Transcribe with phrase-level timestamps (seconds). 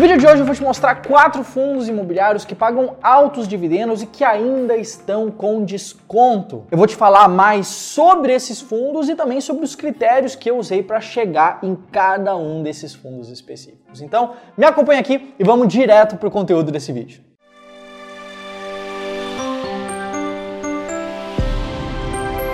[0.00, 4.00] No vídeo de hoje eu vou te mostrar quatro fundos imobiliários que pagam altos dividendos
[4.00, 6.64] e que ainda estão com desconto.
[6.70, 10.56] Eu vou te falar mais sobre esses fundos e também sobre os critérios que eu
[10.56, 14.00] usei para chegar em cada um desses fundos específicos.
[14.00, 17.29] Então, me acompanha aqui e vamos direto para o conteúdo desse vídeo.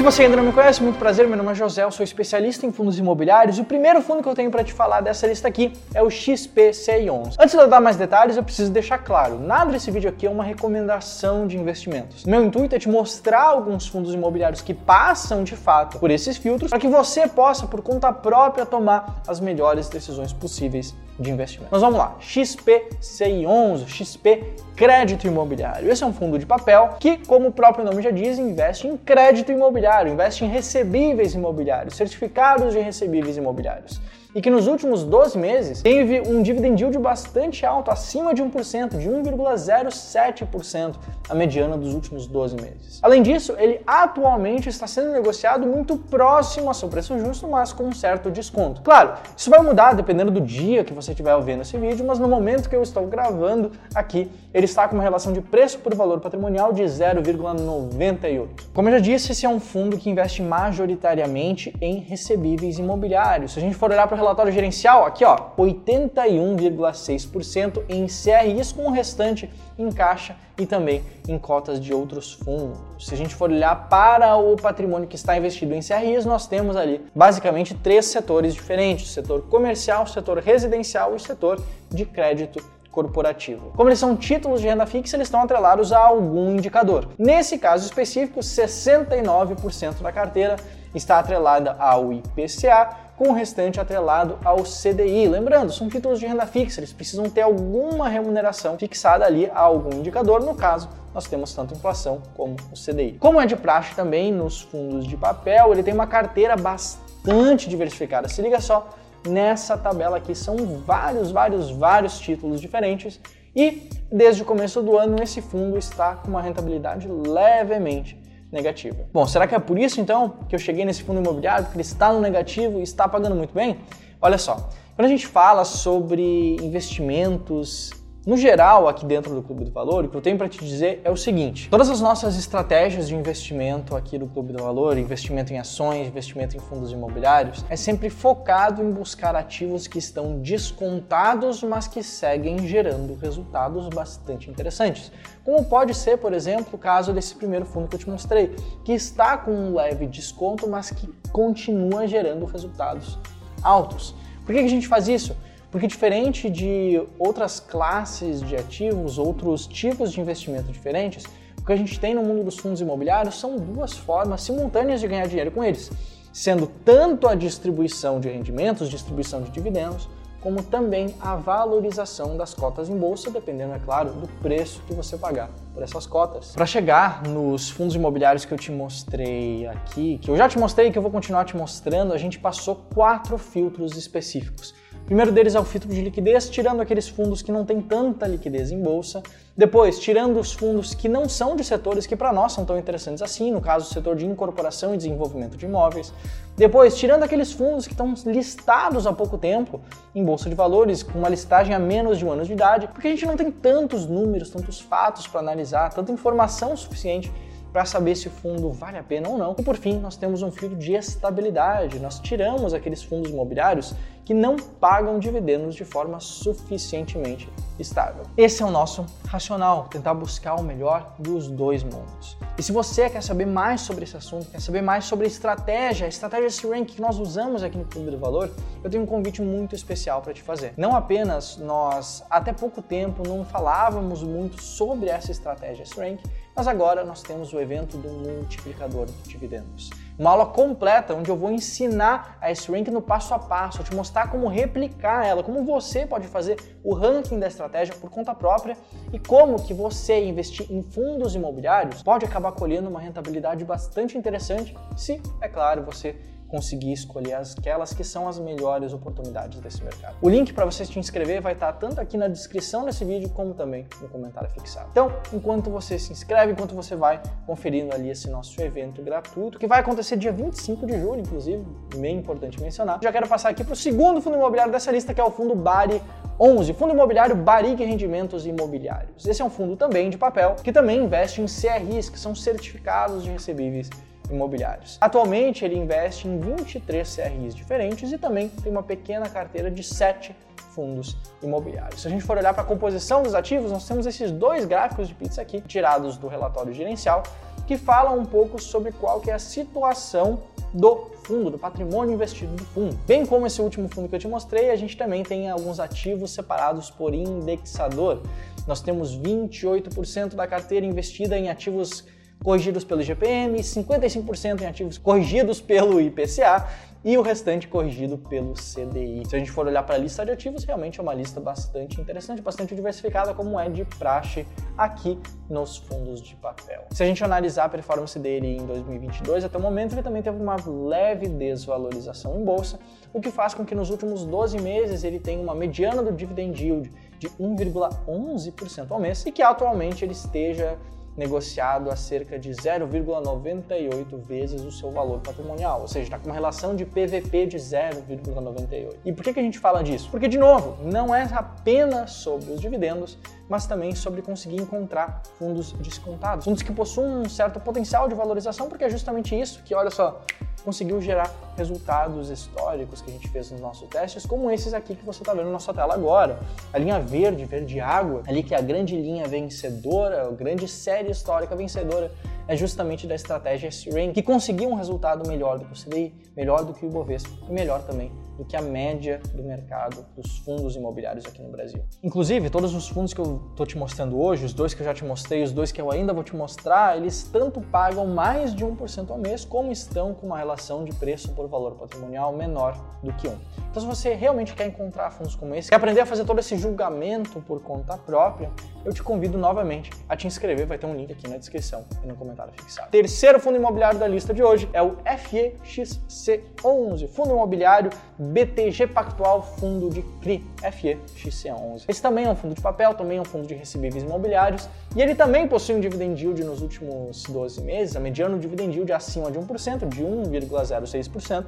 [0.00, 2.64] Se você ainda não me conhece, muito prazer, meu nome é José, eu sou especialista
[2.64, 5.46] em fundos imobiliários e o primeiro fundo que eu tenho para te falar dessa lista
[5.46, 7.34] aqui é o XPCI11.
[7.38, 10.30] Antes de eu dar mais detalhes, eu preciso deixar claro, nada desse vídeo aqui é
[10.30, 12.24] uma recomendação de investimentos.
[12.24, 16.70] Meu intuito é te mostrar alguns fundos imobiliários que passam de fato por esses filtros
[16.70, 21.68] para que você possa, por conta própria, tomar as melhores decisões possíveis de investimento.
[21.70, 25.90] Mas vamos lá, XPCI11, XP Crédito Imobiliário.
[25.90, 28.96] Esse é um fundo de papel que, como o próprio nome já diz, investe em
[28.96, 34.00] crédito imobiliário, investe em recebíveis imobiliários, certificados de recebíveis imobiliários
[34.34, 38.98] e que nos últimos 12 meses teve um dividend yield bastante alto, acima de 1%,
[38.98, 40.94] de 1,07%
[41.28, 42.98] a mediana dos últimos 12 meses.
[43.02, 47.84] Além disso, ele atualmente está sendo negociado muito próximo ao seu preço justo, mas com
[47.84, 48.82] um certo desconto.
[48.82, 52.28] Claro, isso vai mudar dependendo do dia que você estiver vendo esse vídeo, mas no
[52.28, 56.20] momento que eu estou gravando aqui, ele está com uma relação de preço por valor
[56.20, 58.48] patrimonial de 0,98.
[58.74, 63.52] Como eu já disse, esse é um fundo que investe majoritariamente em recebíveis imobiliários.
[63.52, 68.90] Se a gente for olhar para relatório gerencial, aqui ó, 81,6% em CRIs, com o
[68.90, 72.78] restante em caixa e também em cotas de outros fundos.
[72.98, 76.76] Se a gente for olhar para o patrimônio que está investido em CRIs, nós temos
[76.76, 83.72] ali basicamente três setores diferentes: setor comercial, setor residencial e setor de crédito corporativo.
[83.76, 87.08] Como eles são títulos de renda fixa, eles estão atrelados a algum indicador.
[87.18, 90.56] Nesse caso específico, 69% da carteira
[90.94, 95.28] está atrelada ao IPCA, com o restante atrelado ao CDI.
[95.28, 99.98] Lembrando, são títulos de renda fixa, eles precisam ter alguma remuneração fixada ali a algum
[99.98, 100.40] indicador.
[100.40, 103.18] No caso, nós temos tanto inflação como o CDI.
[103.20, 108.26] Como é de praxe também nos fundos de papel, ele tem uma carteira bastante diversificada.
[108.26, 108.88] Se liga só
[109.28, 113.20] nessa tabela aqui, são vários, vários, vários títulos diferentes
[113.54, 118.19] e desde o começo do ano esse fundo está com uma rentabilidade levemente
[118.50, 119.06] negativa.
[119.12, 121.82] Bom, será que é por isso então que eu cheguei nesse fundo imobiliário, porque ele
[121.82, 123.78] está no negativo e está pagando muito bem?
[124.20, 127.90] Olha só, quando a gente fala sobre investimentos
[128.26, 131.00] no geral, aqui dentro do Clube do Valor, o que eu tenho para te dizer
[131.04, 135.54] é o seguinte: todas as nossas estratégias de investimento aqui do Clube do Valor, investimento
[135.54, 141.62] em ações, investimento em fundos imobiliários, é sempre focado em buscar ativos que estão descontados,
[141.62, 145.10] mas que seguem gerando resultados bastante interessantes.
[145.42, 148.54] Como pode ser, por exemplo, o caso desse primeiro fundo que eu te mostrei,
[148.84, 153.18] que está com um leve desconto, mas que continua gerando resultados
[153.62, 154.14] altos.
[154.44, 155.34] Por que a gente faz isso?
[155.70, 161.24] Porque diferente de outras classes de ativos, outros tipos de investimento diferentes,
[161.58, 165.06] o que a gente tem no mundo dos fundos imobiliários são duas formas simultâneas de
[165.06, 165.90] ganhar dinheiro com eles,
[166.32, 170.08] sendo tanto a distribuição de rendimentos, distribuição de dividendos,
[170.40, 175.18] como também a valorização das cotas em bolsa, dependendo, é claro, do preço que você
[175.18, 176.52] pagar por essas cotas.
[176.52, 180.88] Para chegar nos fundos imobiliários que eu te mostrei aqui, que eu já te mostrei
[180.88, 184.74] e que eu vou continuar te mostrando, a gente passou quatro filtros específicos
[185.10, 188.70] primeiro deles é o filtro de liquidez, tirando aqueles fundos que não têm tanta liquidez
[188.70, 189.20] em bolsa.
[189.56, 193.20] Depois, tirando os fundos que não são de setores que para nós são tão interessantes
[193.20, 196.12] assim, no caso, o setor de incorporação e desenvolvimento de imóveis.
[196.56, 199.80] Depois, tirando aqueles fundos que estão listados há pouco tempo
[200.14, 203.08] em bolsa de valores, com uma listagem a menos de um ano de idade, porque
[203.08, 207.32] a gente não tem tantos números, tantos fatos para analisar, tanta informação suficiente
[207.72, 209.54] para saber se o fundo vale a pena ou não.
[209.58, 211.98] E por fim, nós temos um filtro de estabilidade.
[211.98, 213.94] Nós tiramos aqueles fundos imobiliários
[214.24, 217.48] que não pagam dividendos de forma suficientemente
[217.78, 218.24] estável.
[218.36, 222.36] Esse é o nosso racional, tentar buscar o melhor dos dois mundos.
[222.58, 226.08] E se você quer saber mais sobre esse assunto, quer saber mais sobre estratégia, a
[226.08, 228.50] estratégia C-Rank que nós usamos aqui no Clube do Valor,
[228.84, 230.74] eu tenho um convite muito especial para te fazer.
[230.76, 236.20] Não apenas nós, até pouco tempo, não falávamos muito sobre essa estratégia C-Rank,
[236.54, 239.90] mas agora nós temos o evento do multiplicador de dividendos.
[240.20, 244.30] Uma aula completa onde eu vou ensinar a S-Rank no passo a passo, te mostrar
[244.30, 248.76] como replicar ela, como você pode fazer o ranking da estratégia por conta própria
[249.14, 254.76] e como que você investir em fundos imobiliários pode acabar colhendo uma rentabilidade bastante interessante
[254.94, 256.14] se, é claro, você
[256.50, 260.16] conseguir escolher aquelas que são as melhores oportunidades desse mercado.
[260.20, 263.54] O link para você se inscrever vai estar tanto aqui na descrição desse vídeo como
[263.54, 264.88] também no comentário fixado.
[264.90, 269.66] Então, enquanto você se inscreve, enquanto você vai conferindo ali esse nosso evento gratuito, que
[269.66, 271.64] vai acontecer dia 25 de julho, inclusive,
[271.96, 275.20] bem importante mencionar, já quero passar aqui para o segundo fundo imobiliário dessa lista, que
[275.20, 276.02] é o fundo Bari
[276.42, 279.26] 11, Fundo Imobiliário Barig Rendimentos Imobiliários.
[279.26, 283.22] Esse é um fundo também de papel que também investe em CRIs, que são certificados
[283.22, 283.90] de recebíveis
[284.30, 284.96] imobiliários.
[285.00, 290.34] Atualmente ele investe em 23 CRIs diferentes e também tem uma pequena carteira de 7
[290.74, 292.02] fundos imobiliários.
[292.02, 295.08] Se a gente for olhar para a composição dos ativos, nós temos esses dois gráficos
[295.08, 297.22] de pizza aqui, tirados do relatório gerencial,
[297.66, 300.40] que falam um pouco sobre qual que é a situação
[300.72, 302.96] do fundo, do patrimônio investido do fundo.
[303.06, 306.30] Bem como esse último fundo que eu te mostrei, a gente também tem alguns ativos
[306.32, 308.22] separados por indexador.
[308.66, 312.04] Nós temos 28% da carteira investida em ativos
[312.42, 316.66] corrigidos pelo IGPM, 55% em ativos corrigidos pelo IPCA
[317.02, 319.22] e o restante corrigido pelo CDI.
[319.26, 322.00] Se a gente for olhar para a lista de ativos, realmente é uma lista bastante
[322.00, 324.46] interessante, bastante diversificada, como é de praxe
[324.76, 326.84] aqui nos fundos de papel.
[326.90, 330.36] Se a gente analisar a performance dele em 2022, até o momento ele também teve
[330.36, 332.78] uma leve desvalorização em bolsa,
[333.14, 336.62] o que faz com que nos últimos 12 meses ele tenha uma mediana do dividend
[336.62, 340.76] yield de 1,11% ao mês e que atualmente ele esteja
[341.20, 346.34] negociado a cerca de 0,98 vezes o seu valor patrimonial, ou seja, está com uma
[346.34, 348.96] relação de PVP de 0,98.
[349.04, 350.08] E por que, que a gente fala disso?
[350.10, 353.18] Porque, de novo, não é apenas sobre os dividendos,
[353.50, 358.68] mas também sobre conseguir encontrar fundos descontados, fundos que possuem um certo potencial de valorização,
[358.68, 360.22] porque é justamente isso que, olha só,
[360.64, 365.04] conseguiu gerar resultados históricos que a gente fez nos nossos testes, como esses aqui que
[365.04, 366.38] você está vendo na sua tela agora.
[366.72, 371.10] A linha verde, verde água, ali que é a grande linha vencedora, a grande série
[371.10, 372.12] histórica vencedora,
[372.50, 376.64] é justamente da estratégia S-Rain, que conseguiu um resultado melhor do que o CDI, melhor
[376.64, 378.10] do que o Ibovespa e melhor também
[378.40, 381.84] do que a média do mercado dos fundos imobiliários aqui no Brasil.
[382.02, 384.94] Inclusive, todos os fundos que eu estou te mostrando hoje, os dois que eu já
[384.94, 388.64] te mostrei, os dois que eu ainda vou te mostrar, eles tanto pagam mais de
[388.64, 393.12] 1% ao mês, como estão com uma relação de preço por valor patrimonial menor do
[393.12, 393.36] que 1.
[393.70, 396.56] Então, se você realmente quer encontrar fundos como esse, quer aprender a fazer todo esse
[396.56, 398.50] julgamento por conta própria,
[398.86, 402.06] eu te convido novamente a te inscrever, vai ter um link aqui na descrição e
[402.06, 402.90] no comentário fixado.
[402.90, 409.88] Terceiro fundo imobiliário da lista de hoje é o FEXC11, Fundo Imobiliário BTG Pactual Fundo
[409.90, 411.84] de CRI, FEXC11.
[411.88, 415.02] Esse também é um fundo de papel, também é um fundo de recebíveis imobiliários e
[415.02, 418.94] ele também possui um dividend yield nos últimos 12 meses, a mediana dividend yield é
[418.94, 421.46] acima de 1%, de 1,06%,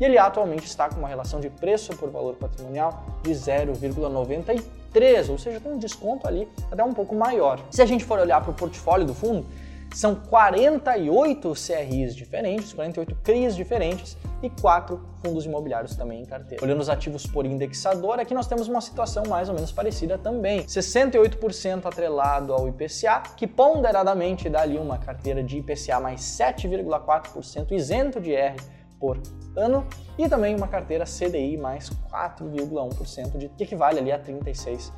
[0.00, 5.30] e ele atualmente está com uma relação de preço por valor patrimonial de 0,93 13,
[5.30, 7.60] ou seja, tem um desconto ali até um pouco maior.
[7.70, 9.46] Se a gente for olhar para o portfólio do fundo,
[9.94, 16.64] são 48 CRIs diferentes, 48 CRIs diferentes e 4 fundos imobiliários também em carteira.
[16.64, 20.64] Olhando os ativos por indexador, aqui nós temos uma situação mais ou menos parecida também.
[20.64, 28.20] 68% atrelado ao IPCA, que ponderadamente dá ali uma carteira de IPCA mais 7,4% isento
[28.20, 28.56] de R
[28.98, 29.18] por
[29.56, 29.86] ano
[30.24, 34.90] e também uma carteira CDI mais 4,1%, de, que equivale ali a 36%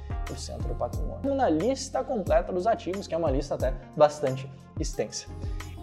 [0.66, 1.32] do patrimônio.
[1.34, 5.26] Na lista completa dos ativos, que é uma lista até bastante extensa.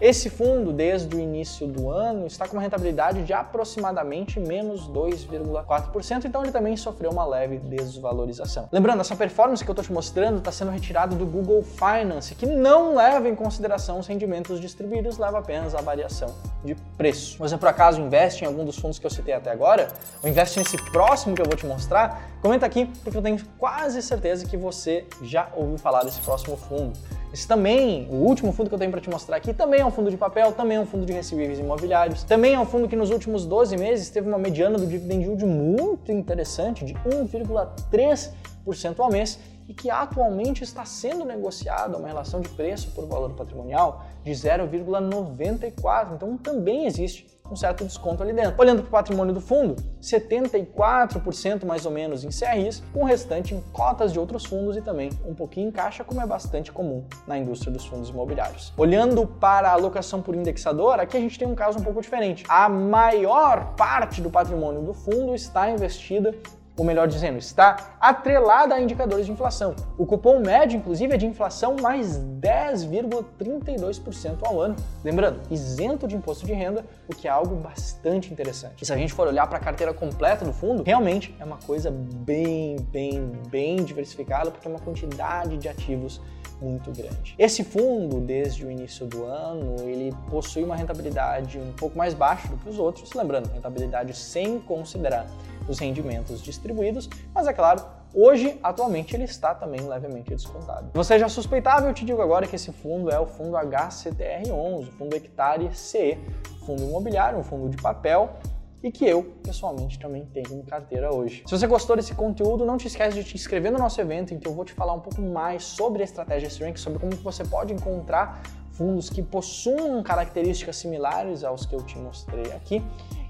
[0.00, 6.24] Esse fundo, desde o início do ano, está com uma rentabilidade de aproximadamente menos 2,4%,
[6.24, 8.66] então ele também sofreu uma leve desvalorização.
[8.72, 12.46] Lembrando, essa performance que eu estou te mostrando está sendo retirada do Google Finance, que
[12.46, 17.36] não leva em consideração os rendimentos distribuídos, leva apenas a variação de preço.
[17.38, 19.88] Você por acaso investe em algum dos fundos que eu citei até agora?
[20.22, 22.30] Ou investe nesse próximo que eu vou te mostrar?
[22.40, 26.98] Comenta aqui, porque eu tenho quase certeza que você já ouviu falar desse próximo fundo.
[27.32, 29.90] Esse também, o último fundo que eu tenho para te mostrar aqui, também é um
[29.90, 32.96] fundo de papel, também é um fundo de recebíveis imobiliários, também é um fundo que
[32.96, 39.10] nos últimos 12 meses teve uma mediana do dividend yield muito interessante, de 1,3% ao
[39.10, 44.32] mês, e que atualmente está sendo negociado uma relação de preço por valor patrimonial de
[44.32, 46.14] 0,94.
[46.16, 48.54] Então também existe um certo desconto ali dentro.
[48.58, 53.54] Olhando para o patrimônio do fundo, 74% mais ou menos em CRIs, com o restante
[53.54, 57.04] em cotas de outros fundos e também um pouquinho em caixa, como é bastante comum
[57.26, 58.72] na indústria dos fundos imobiliários.
[58.76, 62.44] Olhando para a alocação por indexador, aqui a gente tem um caso um pouco diferente.
[62.48, 66.34] A maior parte do patrimônio do fundo está investida
[66.76, 69.76] ou melhor dizendo, está atrelada a indicadores de inflação.
[69.98, 74.74] O cupom médio, inclusive, é de inflação mais 10,32% ao ano.
[75.04, 78.82] Lembrando, isento de imposto de renda, o que é algo bastante interessante.
[78.82, 81.58] E se a gente for olhar para a carteira completa do fundo, realmente é uma
[81.58, 86.20] coisa bem, bem, bem diversificada, porque é uma quantidade de ativos
[86.60, 87.34] muito grande.
[87.38, 92.48] Esse fundo, desde o início do ano, ele possui uma rentabilidade um pouco mais baixa
[92.48, 95.26] do que os outros, lembrando, rentabilidade sem considerar
[95.68, 100.90] os rendimentos distribuídos, mas é claro, Hoje, atualmente, ele está também levemente descontado.
[100.94, 104.92] Você já suspeitava, eu te digo agora que esse fundo é o fundo HCTR11, o
[104.98, 106.18] fundo Hectare CE,
[106.66, 108.36] fundo imobiliário, um fundo de papel,
[108.82, 111.42] e que eu, pessoalmente, também tenho em carteira hoje.
[111.46, 114.38] Se você gostou desse conteúdo, não te esquece de te inscrever no nosso evento, em
[114.38, 117.44] que eu vou te falar um pouco mais sobre a estratégia S-Rank, sobre como você
[117.44, 122.82] pode encontrar fundos que possuam características similares aos que eu te mostrei aqui.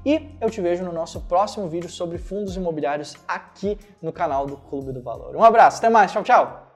[0.06, 4.56] E eu te vejo no nosso próximo vídeo sobre fundos imobiliários aqui no canal do
[4.56, 5.36] Clube do Valor.
[5.36, 6.69] Um abraço, até mais, tchau, tchau!